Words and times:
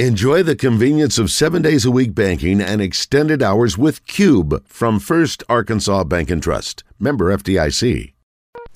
Enjoy 0.00 0.42
the 0.42 0.56
convenience 0.56 1.18
of 1.18 1.30
seven 1.30 1.62
days 1.62 1.84
a 1.84 1.90
week 1.92 2.16
banking 2.16 2.60
and 2.60 2.82
extended 2.82 3.44
hours 3.44 3.78
with 3.78 4.04
Cube 4.08 4.66
from 4.66 4.98
First 4.98 5.44
Arkansas 5.48 6.02
Bank 6.02 6.32
and 6.32 6.42
Trust. 6.42 6.82
Member 6.98 7.26
FDIC. 7.26 8.12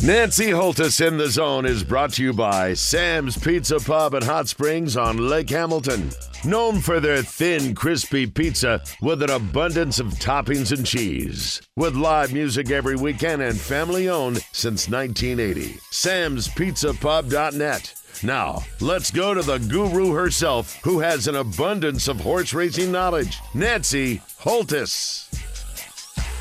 Nancy 0.00 0.50
Holthus 0.50 1.04
in 1.04 1.18
the 1.18 1.28
Zone 1.28 1.66
is 1.66 1.82
brought 1.82 2.12
to 2.12 2.22
you 2.22 2.32
by 2.32 2.72
Sam's 2.74 3.36
Pizza 3.36 3.80
Pub 3.80 4.14
and 4.14 4.22
Hot 4.22 4.46
Springs 4.46 4.96
on 4.96 5.28
Lake 5.28 5.50
Hamilton. 5.50 6.12
Known 6.44 6.80
for 6.80 7.00
their 7.00 7.22
thin, 7.22 7.74
crispy 7.74 8.28
pizza 8.28 8.80
with 9.02 9.20
an 9.24 9.30
abundance 9.30 9.98
of 9.98 10.12
toppings 10.20 10.70
and 10.70 10.86
cheese. 10.86 11.60
With 11.74 11.96
live 11.96 12.32
music 12.32 12.70
every 12.70 12.94
weekend 12.94 13.42
and 13.42 13.58
family 13.58 14.08
owned 14.08 14.36
since 14.52 14.88
1980. 14.88 15.80
Sam'sPizzaPub.net. 15.90 17.97
Now, 18.22 18.64
let's 18.80 19.10
go 19.10 19.34
to 19.34 19.42
the 19.42 19.58
guru 19.58 20.12
herself 20.12 20.80
who 20.82 21.00
has 21.00 21.28
an 21.28 21.36
abundance 21.36 22.08
of 22.08 22.20
horse 22.20 22.52
racing 22.52 22.90
knowledge, 22.90 23.38
Nancy 23.54 24.20
Holthus. 24.40 25.28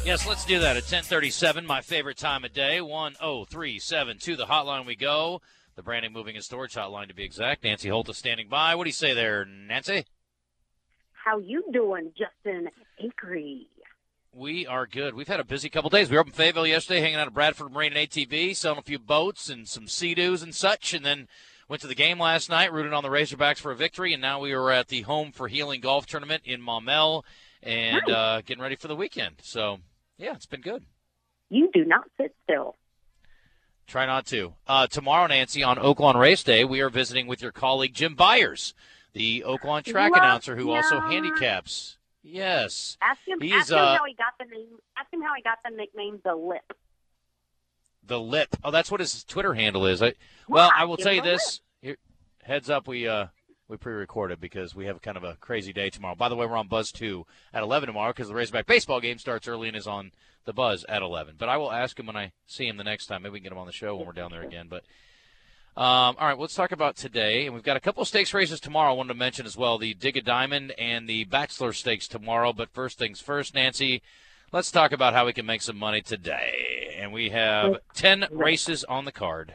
Yes, 0.05 0.26
let's 0.26 0.45
do 0.45 0.59
that 0.59 0.77
at 0.77 0.84
1037, 0.84 1.66
my 1.66 1.81
favorite 1.81 2.17
time 2.17 2.45
of 2.45 2.53
day. 2.53 2.80
1037 2.80 4.17
to 4.20 4.36
the 4.36 4.45
hotline 4.45 4.86
we 4.86 4.95
go. 4.95 5.41
The 5.76 5.84
branding, 5.84 6.13
moving, 6.13 6.36
and 6.36 6.44
storage 6.44 6.73
hotline 6.73 7.09
to 7.09 7.13
be 7.13 7.23
exact. 7.23 7.63
Nancy 7.63 7.89
Holthus 7.89 8.16
standing 8.16 8.48
by. 8.48 8.73
What 8.73 8.86
do 8.86 8.89
you 8.89 8.94
say 8.94 9.14
there, 9.14 9.45
Nancy? 9.45 10.05
How 11.12 11.39
you 11.39 11.64
doing, 11.72 12.14
Justin 12.17 12.70
Acree? 13.03 13.67
We 14.34 14.66
are 14.66 14.88
good. 14.88 15.14
We've 15.14 15.28
had 15.28 15.39
a 15.39 15.45
busy 15.45 15.70
couple 15.70 15.89
days. 15.89 16.09
We 16.09 16.16
were 16.16 16.22
up 16.22 16.28
in 16.28 16.34
Fayetteville 16.34 16.67
yesterday, 16.67 17.02
hanging 17.02 17.17
out 17.17 17.28
at 17.28 17.34
Bradford 17.34 17.72
Marine 17.72 17.94
and 17.94 18.09
ATV, 18.09 18.55
selling 18.55 18.80
a 18.80 18.84
few 18.84 19.00
boats 19.00 19.50
and 19.50 19.67
some 19.67 19.88
sea-doos 19.88 20.41
and 20.41 20.55
such, 20.55 20.94
and 20.94 21.05
then 21.05 21.28
Went 21.70 21.81
to 21.81 21.88
the 21.88 21.95
game 21.95 22.17
last 22.20 22.49
night, 22.49 22.71
rooted 22.71 22.94
on 22.94 23.03
the 23.03 23.09
Razorbacks 23.09 23.57
for 23.57 23.71
a 23.71 23.75
victory, 23.75 24.13
and 24.13 24.21
now 24.21 24.39
we 24.39 24.53
are 24.53 24.71
at 24.71 24.88
the 24.88 25.02
Home 25.02 25.34
for 25.34 25.49
Healing 25.49 25.81
Golf 25.81 26.05
Tournament 26.05 26.44
in 26.45 26.62
Maumelle 26.62 27.23
and 27.62 28.02
nice. 28.08 28.16
uh, 28.16 28.41
getting 28.45 28.63
ready 28.63 28.78
for 28.78 28.88
the 28.88 28.95
weekend. 28.95 29.36
So, 29.42 29.80
yeah, 30.17 30.33
it's 30.33 30.45
been 30.45 30.61
good. 30.61 30.86
You 31.50 31.69
do 31.73 31.83
not 31.83 32.05
sit 32.16 32.33
still. 32.44 32.75
Try 33.86 34.05
not 34.05 34.25
to. 34.27 34.53
Uh, 34.66 34.88
tomorrow, 34.88 35.27
Nancy, 35.27 35.61
on 35.61 35.77
Oaklawn 35.77 36.16
Race 36.16 36.44
Day, 36.44 36.64
we 36.64 36.80
are 36.80 36.89
visiting 36.89 37.27
with 37.27 37.42
your 37.42 37.52
colleague 37.52 37.94
Jim 37.94 38.16
Byers, 38.16 38.73
the 39.14 39.44
Oaklawn 39.45 39.83
track 39.83 40.11
Love 40.11 40.22
announcer 40.22 40.55
who 40.55 40.72
him. 40.72 40.77
also 40.77 41.02
handicaps. 41.02 41.97
Yes. 42.23 42.97
Ask 43.02 43.20
him, 43.27 43.39
ask 43.52 43.72
him 43.72 43.77
uh, 43.77 43.97
how 43.97 44.05
he 44.05 44.14
got 44.14 44.33
the 44.39 44.45
name. 44.45 44.77
Ask 44.97 45.14
him 45.14 45.22
how 45.22 45.33
he 45.36 45.42
got 45.42 45.59
the 45.64 45.75
nickname 45.75 46.20
The 46.23 46.36
Lip. 46.36 46.73
The 48.08 48.19
Lip. 48.19 48.55
Oh, 48.63 48.72
that's 48.72 48.89
what 48.89 49.00
his 49.00 49.23
Twitter 49.23 49.53
handle 49.53 49.86
is. 49.86 50.02
I, 50.02 50.13
well, 50.47 50.72
I 50.75 50.86
will 50.86 50.97
tell 50.97 51.13
you 51.13 51.22
this. 51.22 51.61
Here, 51.81 51.97
heads 52.44 52.69
up, 52.69 52.88
we 52.88 53.08
uh, 53.08 53.27
we 53.67 53.77
pre-recorded 53.77 54.39
because 54.39 54.73
we 54.73 54.86
have 54.86 55.02
kind 55.02 55.17
of 55.17 55.23
a 55.23 55.36
crazy 55.41 55.73
day 55.73 55.89
tomorrow. 55.89 56.16
By 56.16 56.30
the 56.30 56.36
way, 56.36 56.45
we're 56.45 56.58
on 56.58 56.67
Buzz 56.67 56.91
two 56.91 57.25
at 57.53 57.64
eleven 57.64 57.88
tomorrow 57.88 58.11
because 58.11 58.30
the 58.30 58.36
Razorback 58.36 58.66
baseball 58.66 59.02
game 59.02 59.17
starts 59.17 59.47
early 59.47 59.67
and 59.67 59.77
is 59.77 59.88
on 59.88 60.11
the 60.45 60.53
Buzz 60.53 60.86
at 60.88 61.02
eleven. 61.02 61.36
But 61.38 61.49
I 61.49 61.58
will 61.58 61.72
ask 61.72 61.99
him 61.99 62.05
when 62.05 62.16
I 62.16 62.31
see 62.45 62.67
him 62.67 62.77
the 62.77 62.83
next 62.83 63.08
time. 63.08 63.23
Maybe 63.23 63.33
we 63.33 63.39
can 63.39 63.44
get 63.44 63.52
him 63.52 63.58
on 63.58 63.67
the 63.67 63.73
show 63.73 63.95
when 63.95 64.05
we're 64.08 64.14
down 64.14 64.31
there 64.31 64.44
again. 64.44 64.67
But 64.69 64.83
um, 65.75 66.16
all 66.17 66.27
right, 66.27 66.39
let's 66.39 66.55
talk 66.55 66.71
about 66.71 66.95
today. 66.95 67.45
And 67.45 67.53
we've 67.53 67.64
got 67.64 67.77
a 67.77 67.81
couple 67.81 68.02
of 68.02 68.08
stakes 68.08 68.33
races 68.33 68.59
tomorrow. 68.59 68.92
I 68.92 68.95
wanted 68.95 69.14
to 69.14 69.19
mention 69.19 69.45
as 69.45 69.58
well 69.58 69.77
the 69.77 69.94
Dig 69.94 70.17
a 70.17 70.21
Diamond 70.21 70.73
and 70.77 71.08
the 71.08 71.25
Bachelor 71.25 71.73
Stakes 71.73 72.08
tomorrow. 72.08 72.53
But 72.53 72.73
first 72.73 72.97
things 72.97 73.19
first, 73.19 73.53
Nancy, 73.53 74.02
let's 74.52 74.72
talk 74.72 74.92
about 74.92 75.14
how 75.14 75.26
we 75.26 75.34
can 75.34 75.45
make 75.45 75.62
some 75.62 75.78
money 75.78 76.02
today. 76.02 76.95
And 77.00 77.14
we 77.14 77.30
have 77.30 77.78
ten 77.94 78.26
races 78.31 78.84
on 78.84 79.06
the 79.06 79.12
card. 79.12 79.54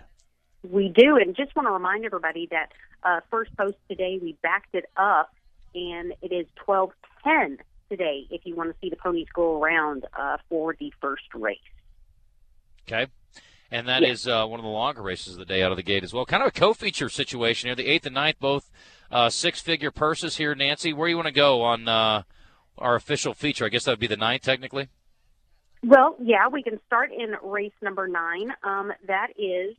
We 0.62 0.88
do, 0.88 1.16
and 1.16 1.34
just 1.34 1.54
want 1.56 1.66
to 1.66 1.72
remind 1.72 2.04
everybody 2.04 2.48
that 2.50 2.72
uh, 3.02 3.20
first 3.30 3.56
post 3.56 3.76
today 3.88 4.18
we 4.22 4.36
backed 4.42 4.74
it 4.74 4.84
up, 4.96 5.34
and 5.74 6.14
it 6.22 6.32
is 6.32 6.46
twelve 6.54 6.92
ten 7.24 7.58
today. 7.90 8.26
If 8.30 8.42
you 8.44 8.54
want 8.54 8.70
to 8.70 8.76
see 8.80 8.88
the 8.88 8.96
ponies 8.96 9.26
go 9.34 9.60
around 9.60 10.06
uh, 10.16 10.36
for 10.48 10.76
the 10.78 10.92
first 11.00 11.24
race. 11.34 11.58
Okay. 12.88 13.06
And 13.70 13.88
that 13.88 14.02
is 14.02 14.28
uh, 14.28 14.44
one 14.46 14.60
of 14.60 14.64
the 14.64 14.70
longer 14.70 15.00
races 15.00 15.32
of 15.32 15.38
the 15.38 15.46
day 15.46 15.62
out 15.62 15.72
of 15.72 15.78
the 15.78 15.82
gate 15.82 16.04
as 16.04 16.12
well. 16.12 16.26
Kind 16.26 16.42
of 16.42 16.48
a 16.48 16.52
co-feature 16.52 17.08
situation 17.08 17.68
here. 17.68 17.74
The 17.74 17.86
eighth 17.86 18.04
and 18.04 18.14
ninth, 18.14 18.36
both 18.38 18.70
uh, 19.10 19.30
six-figure 19.30 19.90
purses 19.90 20.36
here. 20.36 20.54
Nancy, 20.54 20.92
where 20.92 21.08
you 21.08 21.16
want 21.16 21.28
to 21.28 21.32
go 21.32 21.62
on 21.62 21.88
uh, 21.88 22.22
our 22.78 22.94
official 22.94 23.34
feature? 23.34 23.64
I 23.64 23.68
guess 23.68 23.84
that 23.84 23.92
would 23.92 24.00
be 24.00 24.06
the 24.06 24.16
ninth, 24.16 24.42
technically. 24.42 24.88
Well, 25.84 26.16
yeah, 26.20 26.48
we 26.48 26.62
can 26.62 26.80
start 26.86 27.10
in 27.12 27.34
race 27.42 27.72
number 27.82 28.06
nine. 28.06 28.52
Um, 28.62 28.92
that 29.06 29.28
is 29.36 29.74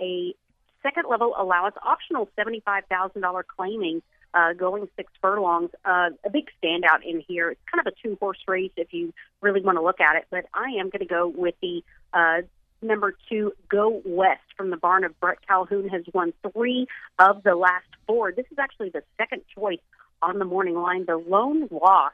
a 0.00 0.34
second 0.82 1.04
level 1.08 1.34
allowance, 1.38 1.76
optional 1.82 2.28
$75,000 2.36 3.42
claiming, 3.56 4.02
uh, 4.34 4.52
going 4.52 4.88
six 4.96 5.12
furlongs. 5.22 5.70
Uh, 5.84 6.10
a 6.24 6.30
big 6.30 6.48
standout 6.62 7.04
in 7.04 7.22
here. 7.26 7.50
It's 7.50 7.60
kind 7.72 7.86
of 7.86 7.92
a 7.92 7.96
two 8.02 8.16
horse 8.20 8.38
race 8.48 8.72
if 8.76 8.92
you 8.92 9.14
really 9.40 9.60
want 9.60 9.78
to 9.78 9.82
look 9.82 10.00
at 10.00 10.16
it, 10.16 10.26
but 10.30 10.46
I 10.52 10.70
am 10.80 10.90
going 10.90 11.00
to 11.00 11.06
go 11.06 11.28
with 11.28 11.54
the 11.62 11.82
uh, 12.12 12.42
number 12.82 13.16
two, 13.28 13.52
Go 13.68 14.02
West 14.04 14.42
from 14.56 14.70
the 14.70 14.76
barn 14.76 15.04
of 15.04 15.18
Brett 15.20 15.38
Calhoun, 15.46 15.88
has 15.88 16.02
won 16.12 16.32
three 16.52 16.86
of 17.18 17.42
the 17.42 17.54
last 17.54 17.86
four. 18.06 18.32
This 18.32 18.46
is 18.50 18.58
actually 18.58 18.90
the 18.90 19.02
second 19.16 19.42
choice 19.54 19.78
on 20.22 20.38
the 20.38 20.44
morning 20.44 20.74
line. 20.74 21.04
The 21.06 21.16
lone 21.16 21.68
loss 21.70 22.12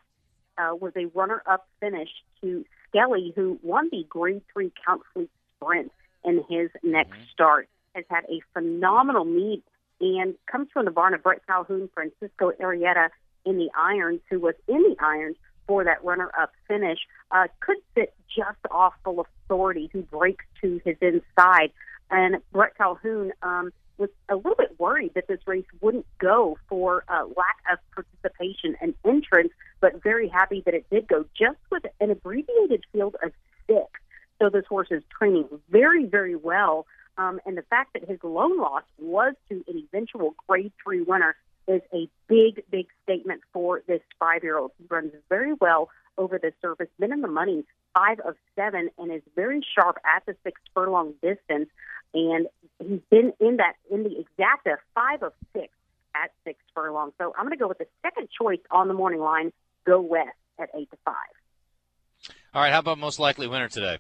uh, 0.58 0.74
was 0.74 0.92
a 0.96 1.06
runner 1.06 1.42
up 1.46 1.66
finish 1.80 2.08
to 2.40 2.64
Skelly, 2.88 3.32
who 3.36 3.58
won 3.62 3.88
the 3.90 4.04
Grade 4.08 4.42
3 4.52 4.72
Count 4.84 5.02
Fleet 5.12 5.30
Sprint 5.56 5.92
in 6.24 6.44
his 6.48 6.70
next 6.82 7.16
start, 7.32 7.68
has 7.94 8.04
had 8.08 8.24
a 8.24 8.40
phenomenal 8.52 9.24
meet 9.24 9.64
and 10.00 10.34
comes 10.50 10.68
from 10.72 10.86
the 10.86 10.90
barn 10.90 11.14
of 11.14 11.22
Brett 11.22 11.46
Calhoun, 11.46 11.88
Francisco 11.94 12.52
Arrieta 12.60 13.10
in 13.44 13.58
the 13.58 13.70
irons, 13.76 14.20
who 14.30 14.40
was 14.40 14.54
in 14.66 14.82
the 14.82 14.96
irons 15.00 15.36
for 15.66 15.84
that 15.84 16.02
runner-up 16.02 16.52
finish. 16.66 16.98
Uh, 17.30 17.46
could 17.60 17.76
sit 17.94 18.14
just 18.34 18.58
off 18.70 18.94
full 19.04 19.24
authority, 19.44 19.88
who 19.92 20.02
breaks 20.02 20.44
to 20.60 20.80
his 20.84 20.96
inside. 21.00 21.70
And 22.10 22.38
Brett 22.52 22.76
Calhoun 22.76 23.32
um, 23.42 23.72
was 23.98 24.08
a 24.28 24.36
little 24.36 24.56
bit 24.56 24.80
worried 24.80 25.14
that 25.14 25.28
this 25.28 25.40
race 25.46 25.66
wouldn't 25.80 26.06
go 26.18 26.58
for 26.68 27.04
uh, 27.08 27.24
lack 27.36 27.58
of 27.70 27.78
participation 27.94 28.76
and 28.80 28.94
entrance, 29.04 29.52
but 29.80 30.02
very 30.02 30.28
happy 30.28 30.62
that 30.64 30.74
it 30.74 30.86
did 30.91 31.08
go 31.08 31.24
just 31.38 31.58
with 31.70 31.84
an 32.00 32.10
abbreviated 32.10 32.84
field 32.92 33.16
of 33.22 33.32
six. 33.66 33.86
So 34.41 34.48
this 34.50 34.64
horse 34.68 34.88
is 34.91 35.02
training 35.16 35.48
very, 35.70 36.06
very 36.06 36.36
well. 36.36 36.86
Um, 37.18 37.41
and 37.44 37.56
the 37.56 37.62
fact 37.62 37.92
that 37.94 38.08
his 38.08 38.18
lone 38.22 38.58
loss 38.58 38.84
was 38.98 39.34
to 39.48 39.64
an 39.68 39.86
eventual 39.92 40.34
grade 40.48 40.72
three 40.82 41.02
winner 41.02 41.36
is 41.68 41.82
a 41.92 42.08
big, 42.28 42.62
big 42.70 42.86
statement 43.04 43.42
for 43.52 43.82
this 43.86 44.00
five 44.18 44.42
year 44.42 44.58
old. 44.58 44.72
He 44.78 44.86
runs 44.88 45.12
very 45.28 45.52
well 45.54 45.91
over 46.16 46.38
the 46.38 46.52
surface, 46.60 46.88
been 46.98 47.12
in 47.12 47.20
the 47.20 47.28
money 47.28 47.64
five 47.94 48.20
of 48.20 48.36
seven, 48.56 48.91
and 48.98 49.12
is 49.12 49.22
very 49.34 49.60
sharp 49.74 49.98
at 50.04 50.24
the 50.26 50.36
six 50.44 50.60
furlong 50.74 51.14
distance. 51.22 51.68
And 52.14 52.47
he's 52.78 53.00
been 53.10 53.32
in 53.41 53.58
that 53.58 53.74
in 53.91 54.02
the 54.02 54.24
exacta 54.24 54.76
five 54.94 55.22
of 55.22 55.32
six 55.52 55.72
at 56.14 56.32
six 56.44 56.58
furlong. 56.74 57.12
So 57.18 57.32
I'm 57.36 57.44
going 57.44 57.56
to 57.56 57.62
go 57.62 57.68
with 57.68 57.78
the 57.78 57.86
second 58.02 58.28
choice 58.30 58.60
on 58.70 58.88
the 58.88 58.94
morning 58.94 59.20
line, 59.20 59.52
Go 59.86 60.00
West 60.00 60.30
at 60.58 60.70
eight 60.76 60.91
to 60.91 60.96
five. 61.04 61.14
All 62.52 62.62
right, 62.62 62.72
how 62.72 62.80
about 62.80 62.98
most 62.98 63.18
likely 63.18 63.46
winner 63.46 63.68
today? 63.68 63.98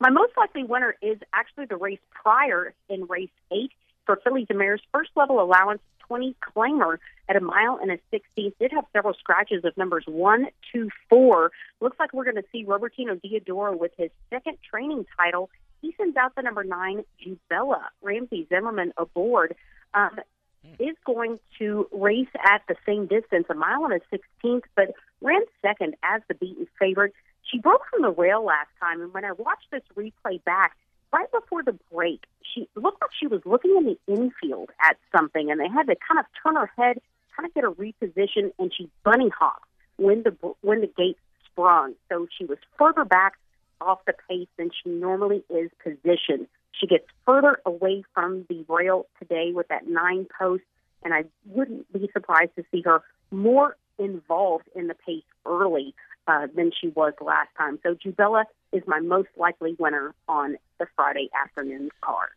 My 0.00 0.08
most 0.08 0.32
likely 0.36 0.64
winner 0.64 0.96
is 1.02 1.18
actually 1.34 1.66
the 1.66 1.76
race 1.76 2.00
prior 2.10 2.74
in 2.88 3.04
race 3.04 3.28
eight 3.52 3.72
for 4.06 4.16
Fillies 4.24 4.46
and 4.48 4.58
Mares. 4.58 4.80
First 4.92 5.10
level 5.14 5.40
allowance, 5.40 5.82
20 6.08 6.34
claimer 6.42 6.98
at 7.28 7.36
a 7.36 7.40
mile 7.40 7.78
and 7.80 7.92
a 7.92 7.98
16th. 8.12 8.54
Did 8.58 8.72
have 8.72 8.84
several 8.92 9.14
scratches 9.14 9.64
of 9.64 9.76
numbers 9.76 10.04
one, 10.06 10.46
two, 10.72 10.88
four. 11.08 11.52
Looks 11.80 11.98
like 12.00 12.12
we're 12.12 12.24
going 12.24 12.36
to 12.36 12.44
see 12.50 12.64
Robertino 12.64 13.20
Diodoro 13.20 13.78
with 13.78 13.92
his 13.96 14.10
second 14.30 14.56
training 14.68 15.06
title. 15.16 15.50
He 15.82 15.94
sends 15.96 16.16
out 16.16 16.34
the 16.34 16.42
number 16.42 16.64
nine, 16.64 17.04
Jubella. 17.24 17.82
Ramsey 18.02 18.46
Zimmerman 18.48 18.92
aboard. 18.96 19.54
Um, 19.94 20.18
Mm. 20.66 20.90
is 20.90 20.96
going 21.06 21.38
to 21.58 21.88
race 21.90 22.28
at 22.44 22.62
the 22.68 22.76
same 22.84 23.06
distance, 23.06 23.46
a 23.48 23.54
mile 23.54 23.84
and 23.86 23.94
a 23.94 24.00
16th, 24.14 24.64
but 24.76 24.92
ran 25.22 25.40
second 25.62 25.94
as 26.02 26.20
the 26.28 26.34
beaten 26.34 26.66
favorite. 26.78 27.14
She 27.42 27.58
broke 27.58 27.82
from 27.90 28.02
the 28.02 28.10
rail 28.10 28.44
last 28.44 28.68
time, 28.78 29.00
and 29.00 29.12
when 29.14 29.24
I 29.24 29.32
watched 29.32 29.70
this 29.70 29.82
replay 29.96 30.42
back, 30.44 30.76
right 31.12 31.30
before 31.32 31.62
the 31.62 31.78
break, 31.90 32.24
she 32.42 32.68
looked 32.74 33.00
like 33.00 33.10
she 33.18 33.26
was 33.26 33.40
looking 33.46 33.74
in 33.76 33.84
the 33.86 33.98
infield 34.14 34.70
at 34.82 34.98
something, 35.16 35.50
and 35.50 35.58
they 35.58 35.68
had 35.68 35.86
to 35.86 35.96
kind 36.06 36.20
of 36.20 36.26
turn 36.42 36.56
her 36.56 36.70
head, 36.76 37.00
kind 37.34 37.46
of 37.46 37.54
get 37.54 37.64
her 37.64 37.72
reposition, 37.72 38.52
and 38.58 38.72
she 38.76 38.90
bunny 39.02 39.30
hopped 39.30 39.64
when 39.96 40.22
the 40.22 40.36
when 40.60 40.80
the 40.80 40.88
gate 40.88 41.16
sprung. 41.46 41.94
So 42.08 42.26
she 42.36 42.44
was 42.44 42.58
further 42.78 43.04
back 43.04 43.34
off 43.80 44.00
the 44.06 44.14
pace 44.28 44.48
than 44.58 44.70
she 44.70 44.90
normally 44.90 45.42
is 45.48 45.70
positioned. 45.82 46.48
She 46.72 46.86
gets 46.86 47.04
further 47.26 47.60
away 47.66 48.04
from 48.14 48.46
the 48.48 48.64
rail 48.68 49.06
today 49.18 49.52
with 49.52 49.68
that 49.68 49.86
nine 49.86 50.26
post, 50.38 50.62
and 51.02 51.12
I 51.12 51.24
wouldn't 51.46 51.92
be 51.92 52.08
surprised 52.12 52.54
to 52.56 52.64
see 52.70 52.82
her 52.82 53.02
more 53.30 53.76
involved 53.98 54.64
in 54.74 54.86
the 54.86 54.94
pace 54.94 55.24
early 55.46 55.94
uh, 56.26 56.46
than 56.54 56.70
she 56.78 56.88
was 56.88 57.12
last 57.20 57.50
time. 57.56 57.78
So 57.82 57.94
Jubella 57.94 58.44
is 58.72 58.82
my 58.86 59.00
most 59.00 59.28
likely 59.36 59.76
winner 59.78 60.14
on 60.28 60.56
the 60.78 60.86
Friday 60.96 61.28
afternoon 61.44 61.90
card. 62.00 62.30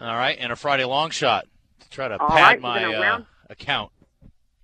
All 0.00 0.16
right, 0.16 0.36
and 0.38 0.52
a 0.52 0.56
Friday 0.56 0.84
long 0.84 1.10
shot 1.10 1.46
to 1.80 1.90
try 1.90 2.08
to 2.08 2.18
All 2.18 2.28
pad 2.28 2.40
right, 2.40 2.60
my 2.60 2.84
uh, 2.84 3.22
account. 3.48 3.92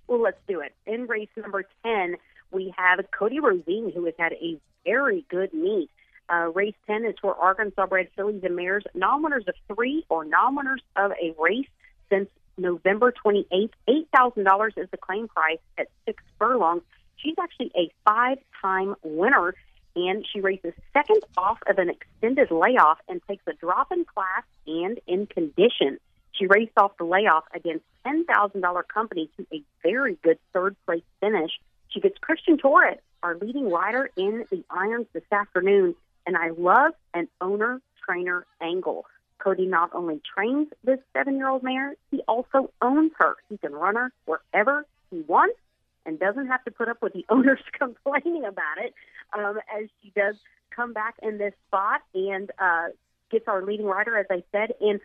Well, 0.07 0.21
let's 0.21 0.39
do 0.47 0.61
it. 0.61 0.73
In 0.85 1.05
race 1.05 1.29
number 1.35 1.65
10, 1.83 2.15
we 2.51 2.73
have 2.77 3.05
Cody 3.11 3.39
Rosine, 3.39 3.91
who 3.93 4.05
has 4.05 4.13
had 4.17 4.33
a 4.33 4.57
very 4.85 5.25
good 5.29 5.53
meet. 5.53 5.89
Uh, 6.29 6.51
race 6.53 6.75
10 6.87 7.05
is 7.05 7.15
for 7.21 7.35
Arkansas 7.35 7.85
bred 7.85 8.09
fillies 8.15 8.43
and 8.43 8.55
mares, 8.55 8.83
non 8.93 9.23
winners 9.23 9.45
of 9.47 9.55
three 9.73 10.05
or 10.09 10.25
non 10.25 10.55
winners 10.55 10.81
of 10.95 11.11
a 11.11 11.33
race 11.39 11.67
since 12.09 12.29
November 12.57 13.13
28th. 13.25 13.71
$8,000 13.87 14.77
is 14.77 14.89
the 14.91 14.97
claim 14.97 15.27
price 15.27 15.59
at 15.77 15.87
six 16.05 16.23
furlongs. 16.37 16.81
She's 17.17 17.35
actually 17.41 17.71
a 17.75 17.91
five 18.05 18.39
time 18.61 18.95
winner, 19.03 19.55
and 19.95 20.25
she 20.31 20.41
races 20.41 20.73
second 20.93 21.21
off 21.37 21.59
of 21.67 21.77
an 21.77 21.89
extended 21.89 22.51
layoff 22.51 22.99
and 23.07 23.21
takes 23.27 23.43
a 23.47 23.53
drop 23.53 23.91
in 23.91 24.05
class 24.05 24.43
and 24.65 24.99
in 25.07 25.27
condition. 25.27 25.97
She 26.33 26.45
raced 26.45 26.77
off 26.77 26.97
the 26.97 27.05
layoff 27.05 27.45
against 27.53 27.85
$10,000 28.05 28.87
company 28.87 29.29
to 29.37 29.47
a 29.51 29.63
very 29.81 30.17
good 30.23 30.37
third 30.53 30.75
place 30.85 31.03
finish. 31.19 31.51
She 31.89 31.99
gets 31.99 32.17
Christian 32.19 32.57
Torres, 32.57 32.99
our 33.23 33.35
leading 33.37 33.71
rider 33.71 34.09
in 34.15 34.45
the 34.51 34.63
irons 34.69 35.07
this 35.13 35.23
afternoon, 35.31 35.95
and 36.27 36.35
I 36.37 36.49
love 36.49 36.91
an 37.13 37.27
owner 37.41 37.81
trainer 38.05 38.45
angle. 38.61 39.05
Cody 39.39 39.65
not 39.65 39.89
only 39.93 40.21
trains 40.35 40.67
this 40.83 40.99
seven 41.13 41.37
year 41.37 41.47
old 41.47 41.63
mare, 41.63 41.95
he 42.11 42.21
also 42.27 42.71
owns 42.81 43.13
her. 43.17 43.37
He 43.49 43.57
can 43.57 43.71
run 43.71 43.95
her 43.95 44.11
wherever 44.25 44.85
he 45.09 45.21
wants 45.21 45.57
and 46.05 46.19
doesn't 46.19 46.47
have 46.47 46.63
to 46.65 46.71
put 46.71 46.89
up 46.89 47.01
with 47.01 47.13
the 47.13 47.25
owners 47.29 47.61
complaining 47.77 48.45
about 48.45 48.77
it 48.77 48.93
um, 49.33 49.57
as 49.75 49.87
she 50.01 50.11
does 50.15 50.35
come 50.75 50.93
back 50.93 51.15
in 51.23 51.37
this 51.37 51.53
spot 51.67 52.01
and 52.13 52.51
uh, 52.59 52.87
gets 53.31 53.47
our 53.47 53.63
leading 53.63 53.85
rider, 53.85 54.17
as 54.17 54.27
I 54.29 54.43
said. 54.51 54.73
And 54.81 54.99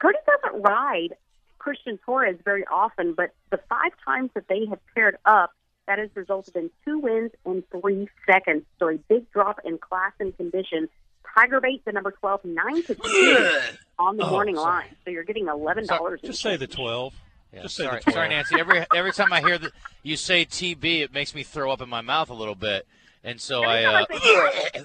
Cody 0.00 0.18
doesn't 0.26 0.62
ride 0.62 1.16
Christian 1.58 1.98
Torres 2.04 2.38
very 2.44 2.64
often, 2.66 3.14
but 3.14 3.30
the 3.50 3.58
five 3.68 3.92
times 4.04 4.30
that 4.34 4.48
they 4.48 4.66
have 4.66 4.78
paired 4.94 5.18
up, 5.24 5.52
that 5.88 5.98
has 5.98 6.10
resulted 6.14 6.54
in 6.54 6.70
two 6.84 6.98
wins 7.00 7.32
in 7.44 7.64
three 7.72 8.08
seconds. 8.30 8.62
So 8.78 8.88
a 8.90 8.98
big 9.08 9.28
drop 9.32 9.58
in 9.64 9.78
class 9.78 10.12
and 10.20 10.36
condition. 10.36 10.88
Tiger 11.34 11.60
Bait, 11.60 11.82
the 11.84 11.92
number 11.92 12.10
12, 12.12 12.44
9 12.44 12.82
to 12.84 12.94
2 12.94 13.50
on 13.98 14.16
the 14.18 14.24
Oh, 14.24 14.30
morning 14.30 14.56
sorry. 14.56 14.84
line. 14.84 14.96
So 15.04 15.10
you're 15.10 15.24
getting 15.24 15.46
$11. 15.46 16.20
in 16.22 16.28
Just 16.28 16.40
say 16.42 16.56
the 16.56 16.66
12. 16.66 17.14
Yeah, 17.54 17.62
Just 17.62 17.76
say 17.76 17.84
sorry, 17.84 17.96
the 18.00 18.02
12. 18.12 18.14
sorry, 18.14 18.28
Nancy. 18.28 18.60
Every 18.60 18.84
every 18.94 19.12
time 19.12 19.32
I 19.32 19.40
hear 19.40 19.56
that 19.56 19.72
you 20.02 20.16
say 20.18 20.44
TB, 20.44 21.00
it 21.00 21.12
makes 21.14 21.34
me 21.34 21.42
throw 21.42 21.70
up 21.72 21.80
in 21.80 21.88
my 21.88 22.02
mouth 22.02 22.28
a 22.28 22.34
little 22.34 22.54
bit, 22.54 22.86
and 23.24 23.40
so 23.40 23.62
I. 23.62 23.84
Uh, 23.84 24.04
I 24.10 24.82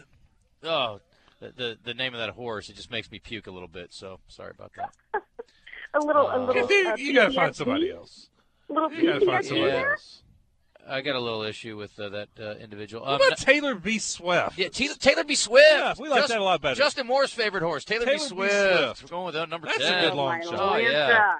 oh, 0.64 1.02
the, 1.42 1.52
the 1.52 1.78
the 1.84 1.94
name 1.94 2.14
of 2.14 2.22
that 2.22 2.30
horse, 2.30 2.70
it 2.70 2.78
just 2.78 2.90
makes 2.90 3.12
me 3.12 3.20
puke 3.20 3.48
a 3.48 3.52
little 3.52 3.68
bit. 3.68 3.92
So 3.94 4.20
sorry 4.30 4.52
about 4.58 4.72
that. 4.78 4.94
A 5.96 6.00
little, 6.00 6.28
a 6.28 6.42
Uh, 6.42 6.46
little. 6.48 6.68
you 6.72 6.88
uh, 6.90 6.96
you 6.96 7.14
got 7.14 7.28
to 7.28 7.34
find 7.34 7.56
somebody 7.56 7.92
else. 7.92 8.30
Little 8.68 8.92
You 8.92 9.04
got 9.06 9.20
to 9.20 9.26
find 9.26 9.46
somebody 9.46 9.72
else. 9.74 10.23
I 10.88 11.02
got 11.02 11.16
a 11.16 11.20
little 11.20 11.44
issue 11.44 11.78
with 11.78 11.98
uh, 12.00 12.10
that 12.10 12.30
uh, 12.40 12.56
individual. 12.56 13.04
What 13.06 13.22
Um, 13.22 13.28
about 13.28 13.38
Taylor 13.38 13.76
B. 13.76 14.00
Swift? 14.00 14.58
yeah, 14.58 14.68
Taylor, 14.70 14.96
Taylor 14.96 15.24
B. 15.24 15.36
Swift. 15.36 15.64
Yeah, 15.72 15.94
we 15.98 16.10
like 16.10 16.20
Just- 16.22 16.30
that 16.30 16.40
a 16.40 16.44
lot 16.44 16.62
better. 16.62 16.76
Justin 16.76 17.08
Moore's 17.08 17.32
favorite 17.32 17.64
horse, 17.64 17.86
Taylor, 17.86 18.06
Taylor 18.06 18.18
B. 18.18 18.24
B. 18.24 18.28
Swift. 18.28 18.54
Swift. 18.54 19.04
We're 19.04 19.08
going 19.16 19.26
with 19.28 19.36
that 19.36 19.50
number 19.50 19.68
That's 19.68 19.80
a 19.86 20.02
good 20.02 20.14
long 20.14 20.42
Oh, 20.46 20.52
shot. 20.52 20.74
Oh, 20.74 20.78
yeah. 20.78 21.36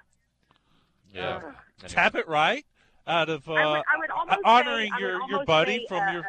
Yeah. 1.14 1.42
Ugh. 1.44 1.54
Tap 1.88 2.16
it 2.16 2.28
right 2.28 2.66
out 3.06 3.30
of 3.30 3.48
uh, 3.50 3.54
I 3.54 3.66
would, 3.72 3.84
I 3.94 3.98
would 3.98 4.10
almost 4.12 4.40
honoring 4.46 4.90
say, 4.90 4.92
I 4.94 4.96
would 4.96 5.30
your, 5.30 5.30
your 5.38 5.46
buddy 5.46 5.80
say, 5.80 5.86
from 5.90 6.08
uh, 6.08 6.12
your. 6.14 6.24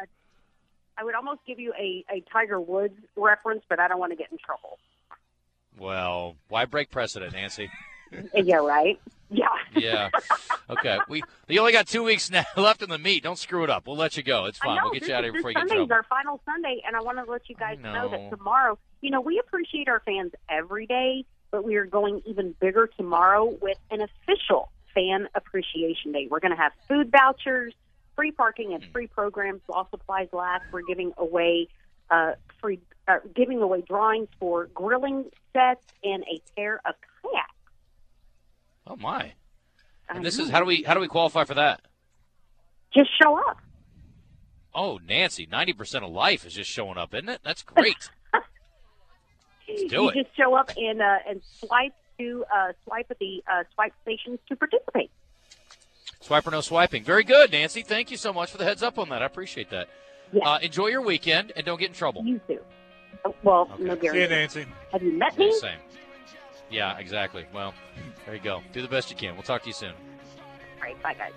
I 0.97 1.03
would 1.03 1.15
almost 1.15 1.39
give 1.47 1.59
you 1.59 1.73
a, 1.79 2.03
a 2.11 2.21
Tiger 2.31 2.59
Woods 2.59 2.97
reference, 3.15 3.63
but 3.69 3.79
I 3.79 3.87
don't 3.87 3.99
want 3.99 4.11
to 4.11 4.15
get 4.17 4.31
in 4.31 4.37
trouble. 4.37 4.77
Well, 5.77 6.35
why 6.49 6.65
break 6.65 6.89
precedent, 6.91 7.33
Nancy? 7.33 7.69
yeah, 8.33 8.57
right. 8.57 8.99
Yeah. 9.29 9.47
Yeah. 9.75 10.09
Okay. 10.69 10.97
We 11.09 11.21
you 11.49 11.59
only 11.59 11.73
got 11.73 11.85
two 11.87 12.03
weeks 12.03 12.29
now 12.31 12.45
left 12.55 12.81
in 12.81 12.89
the 12.89 12.97
meet. 12.97 13.23
Don't 13.23 13.37
screw 13.37 13.63
it 13.65 13.69
up. 13.69 13.87
We'll 13.87 13.97
let 13.97 14.15
you 14.15 14.23
go. 14.23 14.45
It's 14.45 14.57
fine. 14.57 14.77
know 14.77 14.83
We'll 14.85 14.93
get 14.93 15.07
you 15.07 15.13
out 15.13 15.25
of 15.25 15.31
here 15.31 15.33
before 15.33 15.49
you 15.51 15.55
get 15.55 15.63
in 15.63 15.69
Sunday's 15.69 15.91
our 15.91 16.03
final 16.03 16.39
Sunday, 16.45 16.81
and 16.87 16.95
I 16.95 17.01
want 17.01 17.17
to 17.23 17.29
let 17.29 17.49
you 17.49 17.55
guys 17.55 17.77
know. 17.79 17.93
know. 17.93 18.09
that 18.09 18.29
tomorrow, 18.37 18.77
you 19.01 19.09
know, 19.11 19.19
we 19.19 19.37
appreciate 19.39 19.89
our 19.89 19.99
fans 20.05 20.31
every 20.49 20.85
day, 20.85 21.25
but 21.51 21.65
we 21.65 21.75
are 21.75 21.85
going 21.85 22.21
even 22.25 22.55
bigger 22.61 22.87
tomorrow 22.87 23.45
with 23.61 23.77
an 23.91 23.99
official 24.01 24.71
Fan 24.93 25.27
Appreciation 25.35 26.13
Day. 26.13 26.27
We're 26.29 26.39
going 26.39 26.55
to 26.55 26.61
have 26.61 26.71
food 26.87 27.11
vouchers, 27.11 27.73
free 28.15 28.31
parking, 28.31 28.69
Hmm. 28.69 28.75
and 28.75 28.85
free 28.93 29.07
programs 29.07 29.61
while 29.65 29.89
supplies 29.89 30.29
last. 30.31 30.63
We're 30.71 30.83
giving 30.87 31.11
away 31.17 31.67
uh, 32.09 32.33
free, 32.61 32.79
uh, 33.09 33.17
giving 33.35 33.61
away 33.61 33.81
drawings 33.81 34.29
for 34.39 34.67
grilling 34.67 35.25
sets 35.51 35.83
and 36.03 36.23
a 36.23 36.39
pair 36.55 36.79
of. 36.85 36.95
Oh 38.87 38.95
my. 38.95 39.33
I 40.09 40.15
And 40.15 40.23
this 40.25 40.37
know. 40.37 40.45
is 40.45 40.49
how 40.49 40.59
do 40.59 40.65
we 40.65 40.83
how 40.83 40.93
do 40.93 40.99
we 40.99 41.07
qualify 41.07 41.43
for 41.43 41.53
that? 41.55 41.81
just 42.93 43.09
show 43.21 43.37
up. 43.37 43.57
Oh, 44.73 44.99
Nancy, 45.05 45.47
ninety 45.49 45.73
percent 45.73 46.03
of 46.05 46.11
life 46.11 46.45
is 46.45 46.53
just 46.53 46.69
showing 46.69 46.97
up, 46.97 47.13
isn't 47.13 47.29
it? 47.29 47.41
That's 47.43 47.61
great. 47.63 48.09
do 49.67 49.73
you 49.89 50.09
it. 50.09 50.13
just 50.23 50.35
show 50.37 50.53
up 50.55 50.69
and 50.77 51.01
uh, 51.01 51.17
and 51.27 51.41
swipe 51.59 51.93
to 52.19 52.45
uh, 52.55 52.73
swipe 52.85 53.07
at 53.09 53.19
the 53.19 53.43
uh, 53.51 53.63
swipe 53.73 53.93
stations 54.03 54.39
to 54.49 54.55
participate. 54.55 55.11
Swipe 56.21 56.47
or 56.47 56.51
no 56.51 56.61
swiping. 56.61 57.03
Very 57.03 57.23
good, 57.23 57.51
Nancy. 57.51 57.81
Thank 57.83 58.09
you 58.11 58.17
so 58.17 58.31
much 58.33 58.51
for 58.51 58.57
the 58.57 58.63
heads 58.63 58.81
up 58.83 58.97
on 58.97 59.09
that. 59.09 59.21
I 59.21 59.25
appreciate 59.25 59.69
that. 59.71 59.87
Yeah. 60.31 60.47
Uh, 60.47 60.59
enjoy 60.59 60.87
your 60.87 61.01
weekend 61.01 61.51
and 61.55 61.65
don't 61.65 61.79
get 61.79 61.89
in 61.89 61.93
trouble. 61.93 62.23
You 62.25 62.39
do. 62.47 62.59
Oh, 63.25 63.35
Well, 63.43 63.69
Okay. 63.73 63.83
no 63.83 63.95
See 63.99 64.21
you. 64.21 64.27
Nancy. 64.27 64.65
Have 64.91 65.03
you 65.03 65.11
met 65.13 65.37
me? 65.37 65.51
same. 65.59 65.77
Yeah, 66.75 66.97
exactly. 66.97 67.45
Well, 67.53 67.73
there 68.25 68.35
you 68.35 68.41
go. 68.41 68.61
Do 68.73 68.81
the 68.81 68.87
best 68.87 69.09
you 69.09 69.15
can. 69.15 69.33
We'll 69.35 69.43
talk 69.43 69.61
to 69.61 69.67
you 69.67 69.73
soon. 69.73 69.93
All 69.93 70.81
right, 70.81 71.01
bye 71.01 71.13
guys. 71.13 71.33